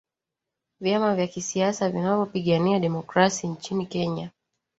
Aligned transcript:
vyama 0.79 1.15
vya 1.15 1.27
kisiasa 1.27 1.89
vinavyo 1.89 2.25
pigania 2.25 2.79
demokrasi 2.79 3.47
nchini 3.47 3.85
kenya 3.85 4.29